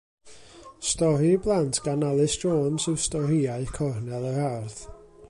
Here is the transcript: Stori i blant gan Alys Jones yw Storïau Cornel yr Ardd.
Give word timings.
Stori 0.91 1.27
i 1.33 1.37
blant 1.47 1.79
gan 1.87 2.05
Alys 2.09 2.39
Jones 2.45 2.89
yw 2.93 2.97
Storïau 3.05 3.71
Cornel 3.77 4.29
yr 4.33 4.45
Ardd. 4.47 4.85